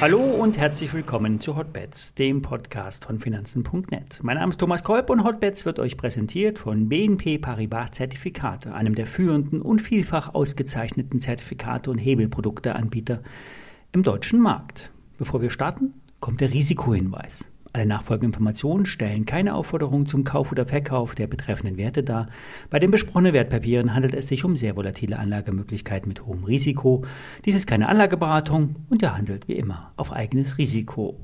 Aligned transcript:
Hallo 0.00 0.20
und 0.20 0.56
herzlich 0.58 0.94
willkommen 0.94 1.40
zu 1.40 1.56
Hotbets, 1.56 2.14
dem 2.14 2.40
Podcast 2.40 3.06
von 3.06 3.18
Finanzen.net. 3.18 4.20
Mein 4.22 4.36
Name 4.36 4.50
ist 4.50 4.58
Thomas 4.58 4.84
Kolb 4.84 5.10
und 5.10 5.24
Hotbets 5.24 5.66
wird 5.66 5.80
euch 5.80 5.96
präsentiert 5.96 6.60
von 6.60 6.88
BNP 6.88 7.38
Paribas 7.38 7.90
Zertifikate, 7.90 8.74
einem 8.74 8.94
der 8.94 9.06
führenden 9.06 9.60
und 9.60 9.82
vielfach 9.82 10.34
ausgezeichneten 10.34 11.20
Zertifikate 11.20 11.90
und 11.90 11.98
Hebelprodukteanbieter 11.98 13.22
im 13.90 14.04
deutschen 14.04 14.40
Markt. 14.40 14.92
Bevor 15.18 15.42
wir 15.42 15.50
starten, 15.50 15.94
kommt 16.20 16.40
der 16.40 16.52
Risikohinweis. 16.52 17.50
Alle 17.72 17.86
nachfolgenden 17.86 18.30
Informationen 18.32 18.86
stellen 18.86 19.26
keine 19.26 19.54
Aufforderung 19.54 20.06
zum 20.06 20.24
Kauf 20.24 20.52
oder 20.52 20.66
Verkauf 20.66 21.14
der 21.14 21.26
betreffenden 21.26 21.76
Werte 21.76 22.02
dar. 22.02 22.28
Bei 22.70 22.78
den 22.78 22.90
besprochenen 22.90 23.32
Wertpapieren 23.32 23.94
handelt 23.94 24.14
es 24.14 24.28
sich 24.28 24.44
um 24.44 24.56
sehr 24.56 24.76
volatile 24.76 25.18
Anlagemöglichkeiten 25.18 26.08
mit 26.08 26.24
hohem 26.26 26.44
Risiko. 26.44 27.04
Dies 27.44 27.54
ist 27.54 27.66
keine 27.66 27.88
Anlageberatung 27.88 28.76
und 28.88 29.02
er 29.02 29.16
handelt 29.16 29.48
wie 29.48 29.56
immer 29.56 29.92
auf 29.96 30.12
eigenes 30.12 30.58
Risiko. 30.58 31.18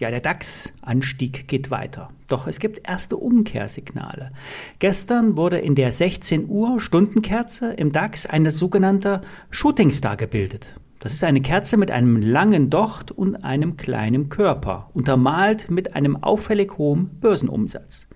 Ja, 0.00 0.10
der 0.10 0.20
DAX-Anstieg 0.20 1.48
geht 1.48 1.72
weiter. 1.72 2.10
Doch 2.28 2.46
es 2.46 2.60
gibt 2.60 2.88
erste 2.88 3.16
Umkehrsignale. 3.16 4.30
Gestern 4.78 5.36
wurde 5.36 5.58
in 5.58 5.74
der 5.74 5.90
16 5.90 6.48
Uhr 6.48 6.78
Stundenkerze 6.78 7.72
im 7.72 7.90
DAX 7.90 8.24
eine 8.24 8.52
sogenannte 8.52 9.22
Shooting 9.50 9.90
Star 9.90 10.16
gebildet. 10.16 10.78
Das 10.98 11.14
ist 11.14 11.22
eine 11.22 11.40
Kerze 11.40 11.76
mit 11.76 11.90
einem 11.92 12.16
langen 12.16 12.70
Docht 12.70 13.12
und 13.12 13.36
einem 13.44 13.76
kleinen 13.76 14.28
Körper, 14.28 14.90
untermalt 14.94 15.70
mit 15.70 15.94
einem 15.94 16.16
auffällig 16.16 16.76
hohen 16.76 17.20
Börsenumsatz. 17.20 18.08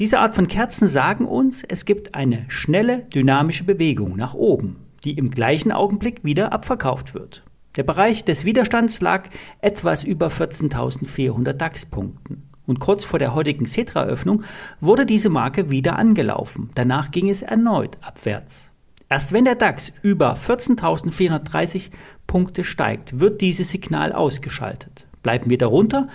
Diese 0.00 0.18
Art 0.18 0.34
von 0.34 0.48
Kerzen 0.48 0.88
sagen 0.88 1.26
uns, 1.26 1.62
es 1.62 1.84
gibt 1.84 2.14
eine 2.14 2.44
schnelle 2.48 3.04
dynamische 3.04 3.64
Bewegung 3.64 4.16
nach 4.16 4.34
oben, 4.34 4.76
die 5.04 5.12
im 5.12 5.30
gleichen 5.30 5.70
Augenblick 5.70 6.24
wieder 6.24 6.52
abverkauft 6.52 7.14
wird. 7.14 7.44
Der 7.76 7.84
Bereich 7.84 8.24
des 8.24 8.44
Widerstands 8.44 9.00
lag 9.00 9.28
etwas 9.60 10.02
über 10.02 10.26
14.400 10.26 11.52
DAX-Punkten. 11.52 12.48
Und 12.66 12.80
kurz 12.80 13.04
vor 13.04 13.18
der 13.18 13.34
heutigen 13.34 13.66
Cetra-Öffnung 13.66 14.42
wurde 14.80 15.06
diese 15.06 15.30
Marke 15.30 15.70
wieder 15.70 15.96
angelaufen. 15.96 16.70
Danach 16.74 17.10
ging 17.10 17.30
es 17.30 17.42
erneut 17.42 17.96
abwärts. 18.02 18.72
Erst 19.10 19.32
wenn 19.32 19.46
der 19.46 19.54
DAX 19.54 19.92
über 20.02 20.34
14.430 20.34 21.90
Punkte 22.26 22.62
steigt, 22.62 23.20
wird 23.20 23.40
dieses 23.40 23.70
Signal 23.70 24.12
ausgeschaltet. 24.12 25.06
Bleiben 25.22 25.50
wir 25.50 25.58
darunter, 25.58 26.08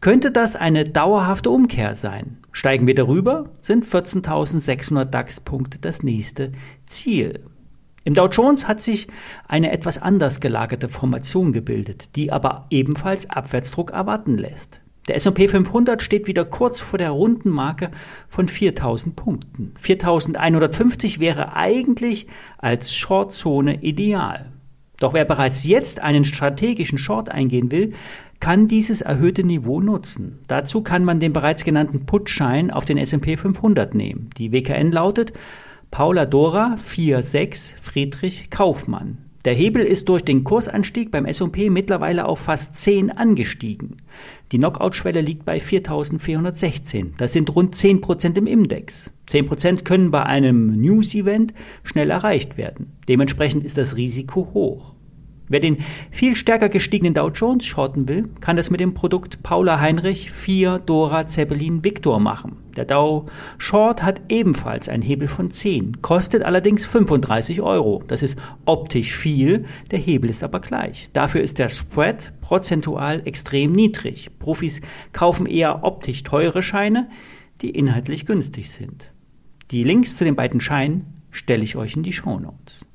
könnte 0.00 0.32
das 0.32 0.56
eine 0.56 0.84
dauerhafte 0.84 1.50
Umkehr 1.50 1.94
sein. 1.94 2.38
Steigen 2.52 2.86
wir 2.86 2.94
darüber, 2.94 3.50
sind 3.62 3.86
14.600 3.86 5.04
DAX-Punkte 5.04 5.78
das 5.78 6.02
nächste 6.02 6.52
Ziel. 6.86 7.44
Im 8.04 8.14
Dow 8.14 8.26
Jones 8.26 8.66
hat 8.66 8.80
sich 8.80 9.08
eine 9.46 9.72
etwas 9.72 9.98
anders 9.98 10.40
gelagerte 10.40 10.88
Formation 10.88 11.52
gebildet, 11.52 12.16
die 12.16 12.32
aber 12.32 12.66
ebenfalls 12.70 13.28
Abwärtsdruck 13.30 13.92
erwarten 13.92 14.38
lässt. 14.38 14.80
Der 15.10 15.16
S&P 15.16 15.48
500 15.48 16.02
steht 16.02 16.28
wieder 16.28 16.44
kurz 16.44 16.78
vor 16.78 16.96
der 16.96 17.10
runden 17.10 17.50
Marke 17.50 17.90
von 18.28 18.46
4000 18.46 19.16
Punkten. 19.16 19.72
4150 19.76 21.18
wäre 21.18 21.56
eigentlich 21.56 22.28
als 22.58 22.94
Shortzone 22.94 23.82
ideal. 23.82 24.52
Doch 25.00 25.12
wer 25.12 25.24
bereits 25.24 25.64
jetzt 25.64 25.98
einen 25.98 26.24
strategischen 26.24 26.96
Short 26.96 27.28
eingehen 27.28 27.72
will, 27.72 27.92
kann 28.38 28.68
dieses 28.68 29.00
erhöhte 29.00 29.42
Niveau 29.42 29.80
nutzen. 29.80 30.44
Dazu 30.46 30.80
kann 30.80 31.02
man 31.04 31.18
den 31.18 31.32
bereits 31.32 31.64
genannten 31.64 32.06
Putschein 32.06 32.70
auf 32.70 32.84
den 32.84 32.96
S&P 32.96 33.36
500 33.36 33.96
nehmen. 33.96 34.30
Die 34.38 34.52
WKN 34.52 34.92
lautet 34.92 35.32
Paula 35.90 36.24
Dora 36.24 36.76
46 36.76 37.74
Friedrich 37.80 38.48
Kaufmann. 38.50 39.29
Der 39.46 39.54
Hebel 39.54 39.82
ist 39.82 40.10
durch 40.10 40.22
den 40.22 40.44
Kursanstieg 40.44 41.10
beim 41.10 41.24
S&P 41.24 41.70
mittlerweile 41.70 42.26
auf 42.26 42.40
fast 42.40 42.76
10 42.76 43.10
angestiegen. 43.10 43.96
Die 44.52 44.58
Knockout-Schwelle 44.58 45.22
liegt 45.22 45.46
bei 45.46 45.56
4.416. 45.56 47.12
Das 47.16 47.32
sind 47.32 47.54
rund 47.56 47.74
10 47.74 48.02
Prozent 48.02 48.36
im 48.36 48.46
Index. 48.46 49.10
10 49.28 49.46
Prozent 49.46 49.84
können 49.86 50.10
bei 50.10 50.24
einem 50.24 50.66
News-Event 50.78 51.54
schnell 51.84 52.10
erreicht 52.10 52.58
werden. 52.58 52.98
Dementsprechend 53.08 53.64
ist 53.64 53.78
das 53.78 53.96
Risiko 53.96 54.50
hoch. 54.52 54.94
Wer 55.50 55.58
den 55.58 55.78
viel 56.12 56.36
stärker 56.36 56.68
gestiegenen 56.68 57.12
Dow 57.12 57.28
Jones 57.28 57.66
shorten 57.66 58.06
will, 58.06 58.28
kann 58.40 58.54
das 58.54 58.70
mit 58.70 58.78
dem 58.78 58.94
Produkt 58.94 59.42
Paula 59.42 59.80
Heinrich 59.80 60.30
4 60.30 60.78
Dora 60.78 61.26
Zeppelin 61.26 61.82
Victor 61.82 62.20
machen. 62.20 62.58
Der 62.76 62.84
Dow 62.84 63.26
Short 63.58 64.04
hat 64.04 64.22
ebenfalls 64.28 64.88
einen 64.88 65.02
Hebel 65.02 65.26
von 65.26 65.50
10, 65.50 66.02
kostet 66.02 66.44
allerdings 66.44 66.86
35 66.86 67.62
Euro. 67.62 68.00
Das 68.06 68.22
ist 68.22 68.38
optisch 68.64 69.16
viel, 69.16 69.64
der 69.90 69.98
Hebel 69.98 70.30
ist 70.30 70.44
aber 70.44 70.60
gleich. 70.60 71.10
Dafür 71.12 71.40
ist 71.40 71.58
der 71.58 71.68
Spread 71.68 72.32
prozentual 72.40 73.26
extrem 73.26 73.72
niedrig. 73.72 74.30
Profis 74.38 74.80
kaufen 75.12 75.46
eher 75.46 75.82
optisch 75.82 76.22
teure 76.22 76.62
Scheine, 76.62 77.08
die 77.60 77.70
inhaltlich 77.70 78.24
günstig 78.24 78.70
sind. 78.70 79.12
Die 79.72 79.82
Links 79.82 80.16
zu 80.16 80.22
den 80.22 80.36
beiden 80.36 80.60
Scheinen 80.60 81.06
stelle 81.32 81.64
ich 81.64 81.74
euch 81.74 81.96
in 81.96 82.04
die 82.04 82.12
Show 82.12 82.38
Notes. 82.38 82.86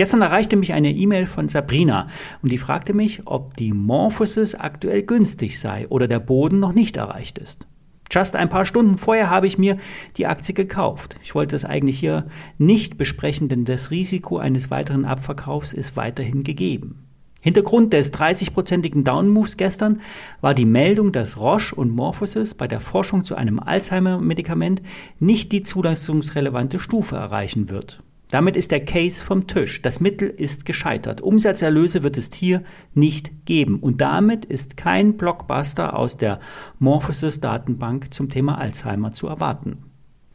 Gestern 0.00 0.22
erreichte 0.22 0.56
mich 0.56 0.72
eine 0.72 0.94
E-Mail 0.94 1.26
von 1.26 1.48
Sabrina 1.48 2.06
und 2.40 2.50
die 2.50 2.56
fragte 2.56 2.94
mich, 2.94 3.26
ob 3.26 3.58
die 3.58 3.74
Morphosis 3.74 4.54
aktuell 4.54 5.02
günstig 5.02 5.60
sei 5.60 5.86
oder 5.88 6.08
der 6.08 6.20
Boden 6.20 6.58
noch 6.58 6.72
nicht 6.72 6.96
erreicht 6.96 7.36
ist. 7.36 7.66
Just 8.10 8.34
ein 8.34 8.48
paar 8.48 8.64
Stunden 8.64 8.96
vorher 8.96 9.28
habe 9.28 9.46
ich 9.46 9.58
mir 9.58 9.76
die 10.16 10.26
Aktie 10.26 10.54
gekauft. 10.54 11.16
Ich 11.22 11.34
wollte 11.34 11.54
es 11.54 11.66
eigentlich 11.66 11.98
hier 11.98 12.28
nicht 12.56 12.96
besprechen, 12.96 13.48
denn 13.50 13.66
das 13.66 13.90
Risiko 13.90 14.38
eines 14.38 14.70
weiteren 14.70 15.04
Abverkaufs 15.04 15.74
ist 15.74 15.98
weiterhin 15.98 16.44
gegeben. 16.44 17.04
Hintergrund 17.42 17.92
des 17.92 18.10
30-prozentigen 18.14 19.04
Downmoves 19.04 19.58
gestern 19.58 20.00
war 20.40 20.54
die 20.54 20.64
Meldung, 20.64 21.12
dass 21.12 21.38
Roche 21.38 21.74
und 21.74 21.90
Morphosis 21.90 22.54
bei 22.54 22.66
der 22.66 22.80
Forschung 22.80 23.26
zu 23.26 23.34
einem 23.34 23.60
Alzheimer-Medikament 23.60 24.80
nicht 25.18 25.52
die 25.52 25.60
zulassungsrelevante 25.60 26.78
Stufe 26.78 27.16
erreichen 27.16 27.68
wird. 27.68 28.02
Damit 28.30 28.56
ist 28.56 28.70
der 28.70 28.84
Case 28.84 29.24
vom 29.24 29.46
Tisch. 29.48 29.82
Das 29.82 30.00
Mittel 30.00 30.28
ist 30.28 30.64
gescheitert. 30.64 31.20
Umsatzerlöse 31.20 32.02
wird 32.04 32.16
es 32.16 32.32
hier 32.32 32.62
nicht 32.94 33.44
geben. 33.44 33.80
Und 33.80 34.00
damit 34.00 34.44
ist 34.44 34.76
kein 34.76 35.16
Blockbuster 35.16 35.96
aus 35.98 36.16
der 36.16 36.38
Morphosis 36.78 37.40
Datenbank 37.40 38.14
zum 38.14 38.28
Thema 38.28 38.58
Alzheimer 38.58 39.10
zu 39.10 39.26
erwarten. 39.26 39.84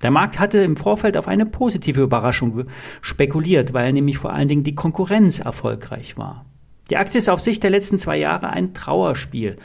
Der 0.01 0.11
Markt 0.11 0.39
hatte 0.39 0.59
im 0.59 0.75
Vorfeld 0.75 1.15
auf 1.15 1.29
eine 1.29 1.45
positive 1.45 2.01
Überraschung 2.01 2.65
spekuliert, 3.01 3.73
weil 3.73 3.93
nämlich 3.93 4.17
vor 4.17 4.33
allen 4.33 4.49
Dingen 4.49 4.63
die 4.63 4.75
Konkurrenz 4.75 5.39
erfolgreich 5.39 6.17
war. 6.17 6.45
Die 6.89 6.97
Aktie 6.97 7.17
ist 7.17 7.29
auf 7.29 7.39
Sicht 7.39 7.63
der 7.63 7.71
letzten 7.71 7.97
zwei 7.97 8.17
Jahre 8.17 8.49
ein 8.49 8.73
Trauerspiel. 8.73 9.55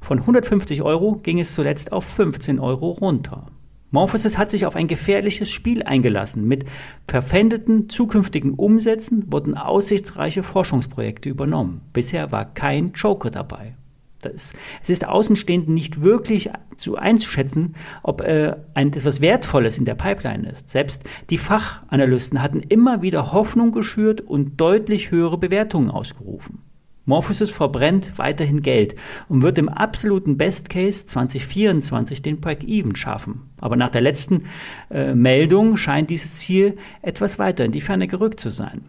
Von 0.00 0.18
150 0.18 0.82
Euro 0.82 1.14
ging 1.22 1.38
es 1.38 1.54
zuletzt 1.54 1.92
auf 1.92 2.04
15 2.04 2.58
Euro 2.58 2.90
runter. 2.90 3.46
Morphosis 3.90 4.36
hat 4.36 4.50
sich 4.50 4.66
auf 4.66 4.76
ein 4.76 4.86
gefährliches 4.86 5.50
Spiel 5.50 5.82
eingelassen. 5.82 6.46
Mit 6.46 6.66
verpfändeten 7.06 7.88
zukünftigen 7.88 8.52
Umsätzen 8.52 9.32
wurden 9.32 9.56
aussichtsreiche 9.56 10.42
Forschungsprojekte 10.42 11.30
übernommen. 11.30 11.80
Bisher 11.94 12.30
war 12.30 12.44
kein 12.44 12.92
Joker 12.92 13.30
dabei. 13.30 13.76
Das, 14.20 14.52
es 14.82 14.90
ist 14.90 15.06
Außenstehenden 15.06 15.72
nicht 15.72 16.02
wirklich 16.02 16.50
zu 16.76 16.96
einzuschätzen, 16.96 17.76
ob 18.02 18.20
äh, 18.20 18.56
ein, 18.74 18.88
etwas 18.88 19.20
Wertvolles 19.20 19.78
in 19.78 19.84
der 19.84 19.94
Pipeline 19.94 20.50
ist. 20.50 20.68
Selbst 20.68 21.04
die 21.30 21.38
Fachanalysten 21.38 22.42
hatten 22.42 22.60
immer 22.60 23.00
wieder 23.00 23.32
Hoffnung 23.32 23.70
geschürt 23.72 24.20
und 24.20 24.60
deutlich 24.60 25.12
höhere 25.12 25.38
Bewertungen 25.38 25.90
ausgerufen. 25.90 26.67
Morphosis 27.08 27.50
verbrennt 27.50 28.18
weiterhin 28.18 28.60
Geld 28.60 28.94
und 29.28 29.42
wird 29.42 29.56
im 29.56 29.70
absoluten 29.70 30.36
Best 30.36 30.68
Case 30.68 31.06
2024 31.06 32.20
den 32.20 32.40
Break-Even 32.40 32.94
schaffen. 32.94 33.50
Aber 33.60 33.76
nach 33.76 33.88
der 33.88 34.02
letzten 34.02 34.44
äh, 34.90 35.14
Meldung 35.14 35.76
scheint 35.76 36.10
dieses 36.10 36.34
Ziel 36.36 36.76
etwas 37.00 37.38
weiter 37.38 37.64
in 37.64 37.72
die 37.72 37.80
Ferne 37.80 38.08
gerückt 38.08 38.40
zu 38.40 38.50
sein. 38.50 38.82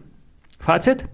Fazit. 0.58 1.06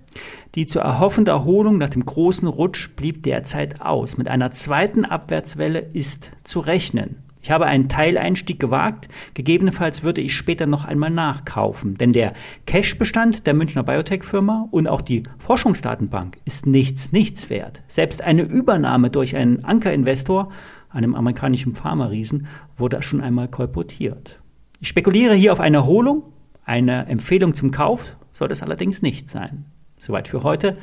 Die 0.56 0.66
zu 0.66 0.80
erhoffende 0.80 1.30
Erholung 1.30 1.78
nach 1.78 1.90
dem 1.90 2.04
großen 2.04 2.48
Rutsch 2.48 2.90
blieb 2.96 3.22
derzeit 3.22 3.80
aus. 3.82 4.16
Mit 4.16 4.26
einer 4.28 4.50
zweiten 4.50 5.04
Abwärtswelle 5.04 5.78
ist 5.78 6.32
zu 6.42 6.58
rechnen. 6.58 7.22
Ich 7.46 7.52
habe 7.52 7.66
einen 7.66 7.88
Teileinstieg 7.88 8.58
gewagt. 8.58 9.06
Gegebenenfalls 9.34 10.02
würde 10.02 10.20
ich 10.20 10.34
später 10.34 10.66
noch 10.66 10.84
einmal 10.84 11.10
nachkaufen. 11.10 11.96
Denn 11.96 12.12
der 12.12 12.32
Cash-Bestand 12.66 13.46
der 13.46 13.54
Münchner 13.54 13.84
Biotech-Firma 13.84 14.66
und 14.72 14.88
auch 14.88 15.00
die 15.00 15.22
Forschungsdatenbank 15.38 16.38
ist 16.44 16.66
nichts, 16.66 17.12
nichts 17.12 17.48
wert. 17.48 17.84
Selbst 17.86 18.20
eine 18.20 18.42
Übernahme 18.42 19.10
durch 19.10 19.36
einen 19.36 19.64
Ankerinvestor, 19.64 20.50
einem 20.90 21.14
amerikanischen 21.14 21.76
Pharma-Riesen, 21.76 22.48
wurde 22.74 23.00
schon 23.02 23.20
einmal 23.20 23.46
kolportiert. 23.46 24.40
Ich 24.80 24.88
spekuliere 24.88 25.34
hier 25.34 25.52
auf 25.52 25.60
eine 25.60 25.76
Erholung. 25.76 26.24
Eine 26.64 27.06
Empfehlung 27.06 27.54
zum 27.54 27.70
Kauf 27.70 28.16
soll 28.32 28.50
es 28.50 28.64
allerdings 28.64 29.02
nicht 29.02 29.30
sein. 29.30 29.66
Soweit 30.00 30.26
für 30.26 30.42
heute. 30.42 30.78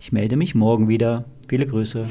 Ich 0.00 0.10
melde 0.10 0.36
mich 0.36 0.56
morgen 0.56 0.88
wieder. 0.88 1.26
Viele 1.46 1.66
Grüße. 1.66 2.10